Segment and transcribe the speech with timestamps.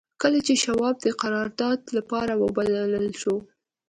[0.21, 3.35] کله چې شواب د قرارداد لپاره وبلل شو.